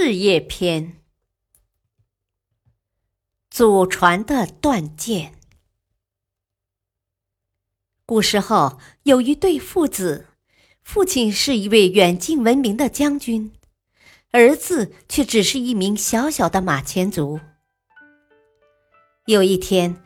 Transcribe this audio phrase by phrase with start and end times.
[0.00, 1.00] 事业篇：
[3.50, 5.34] 祖传的断剑。
[8.06, 10.28] 古时候有一对父子，
[10.84, 13.50] 父亲是一位远近闻名的将军，
[14.30, 17.40] 儿子却只是一名小小的马前卒。
[19.26, 20.00] 有一天，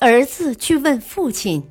[0.00, 1.70] 儿子去问父亲：“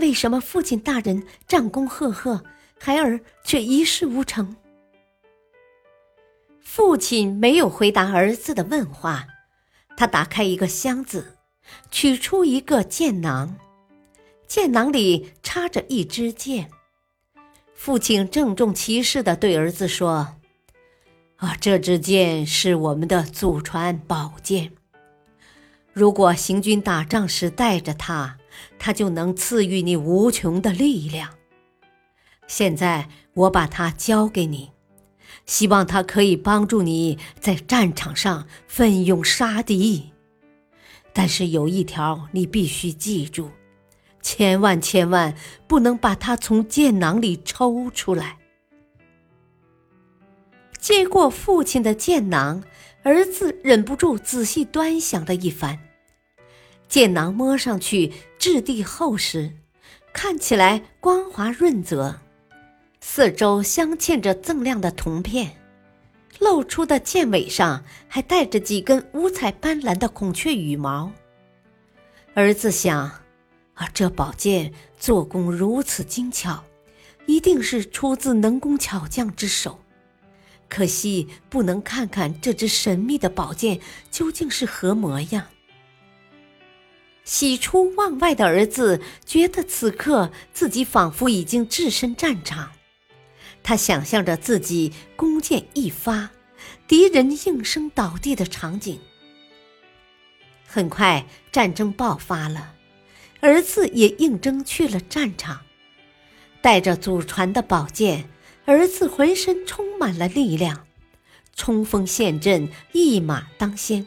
[0.00, 2.42] 为什么父亲大人战功赫赫，
[2.80, 4.56] 孩儿却一事无成？”
[6.62, 9.26] 父亲没有回答儿子的问话，
[9.96, 11.36] 他打开一个箱子，
[11.90, 13.56] 取出一个剑囊，
[14.46, 16.70] 剑囊里插着一支剑。
[17.74, 20.36] 父亲郑重其事地对儿子说
[21.36, 24.72] ：“啊，这支剑是我们的祖传宝剑。
[25.92, 28.38] 如果行军打仗时带着它，
[28.78, 31.28] 它就能赐予你无穷的力量。
[32.46, 34.71] 现在我把它交给你。”
[35.46, 40.12] 希望他可以帮助你在战场上奋勇杀敌，
[41.12, 43.50] 但是有一条你必须记住，
[44.20, 45.34] 千万千万
[45.66, 48.38] 不能把它从剑囊里抽出来。
[50.78, 52.62] 接过父亲的剑囊，
[53.02, 55.78] 儿子忍不住仔细端详了一番。
[56.88, 59.52] 剑囊摸上去质地厚实，
[60.12, 62.20] 看起来光滑润泽。
[63.04, 65.50] 四周镶嵌着锃亮的铜片，
[66.38, 71.12] 露出的剑尾上还带着几根五彩斑斓的孔雀羽毛。
[72.32, 73.00] 儿子想：
[73.74, 76.64] 啊，这宝剑做工如此精巧，
[77.26, 79.80] 一定是出自能工巧匠之手。
[80.68, 83.80] 可惜不能看看这只神秘的宝剑
[84.12, 85.44] 究竟是何模样。
[87.24, 92.70] 喜出望外的儿子觉得此刻自己仿佛已经置身战场。
[93.62, 96.30] 他想象着自己弓箭一发，
[96.88, 98.98] 敌人应声倒地的场景。
[100.66, 102.74] 很快，战争爆发了，
[103.40, 105.60] 儿子也应征去了战场，
[106.60, 108.28] 带着祖传的宝剑，
[108.64, 110.86] 儿子浑身充满了力量，
[111.54, 114.06] 冲锋陷阵，一马当先，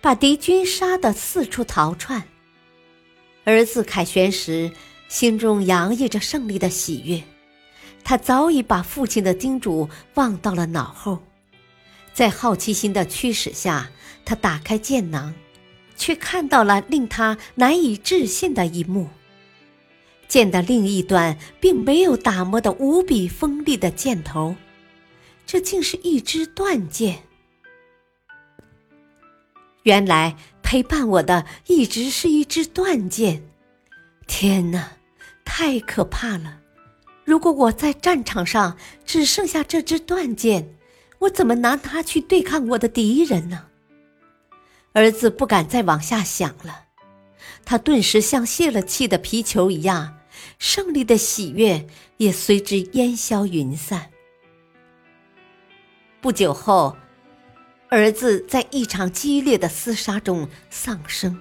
[0.00, 2.24] 把敌军杀得四处逃窜。
[3.44, 4.72] 儿子凯旋时，
[5.08, 7.22] 心中洋溢着胜利的喜悦。
[8.08, 11.18] 他早已把父亲的叮嘱忘到了脑后，
[12.14, 13.90] 在好奇心的驱使下，
[14.24, 15.34] 他打开剑囊，
[15.94, 19.10] 却看到了令他难以置信的一幕：
[20.26, 24.56] 剑的另一端并没有打磨的无比锋利的剑头，
[25.44, 27.18] 这竟是一支断剑。
[29.82, 33.42] 原来陪伴我的一直是一支断剑，
[34.26, 34.92] 天哪，
[35.44, 36.60] 太可怕了！
[37.28, 40.74] 如果我在战场上只剩下这支断剑，
[41.18, 43.66] 我怎么拿它去对抗我的敌人呢？
[44.94, 46.84] 儿子不敢再往下想了，
[47.66, 50.20] 他顿时像泄了气的皮球一样，
[50.58, 54.08] 胜利的喜悦也随之烟消云散。
[56.22, 56.96] 不久后，
[57.90, 61.38] 儿子在一场激烈的厮杀中丧生，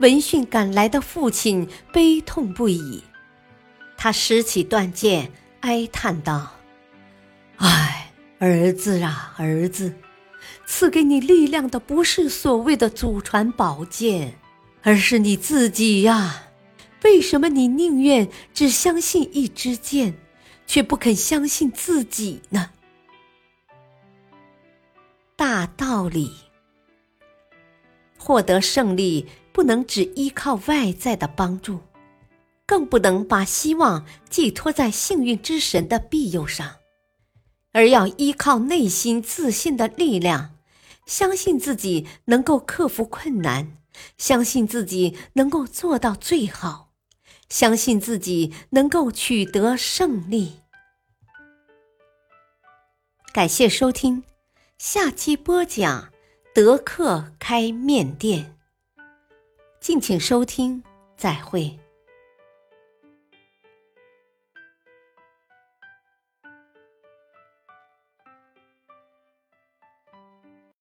[0.00, 3.02] 闻讯赶来的父亲悲痛不已。
[3.96, 6.52] 他拾起断剑，哀叹道
[7.56, 9.94] ：“唉，儿子啊，儿子，
[10.66, 14.38] 赐给你力量的不是所谓的祖传宝剑，
[14.82, 16.42] 而是你自己呀！
[17.04, 20.14] 为什么你宁愿只相信一支剑，
[20.66, 22.70] 却不肯相信自己呢？”
[25.36, 26.32] 大道理，
[28.18, 31.80] 获得胜利不能只依靠外在的帮助。
[32.66, 36.76] 更不能把希望寄托在幸运之神的庇佑上，
[37.72, 40.56] 而要依靠内心自信的力量，
[41.06, 43.78] 相信自己能够克服困难，
[44.18, 46.90] 相信自己能够做到最好，
[47.48, 50.60] 相信自己能够取得胜利。
[53.32, 54.24] 感谢收听，
[54.78, 56.10] 下期播讲
[56.52, 58.56] 德克开面店。
[59.78, 60.82] 敬请收听，
[61.16, 61.78] 再会。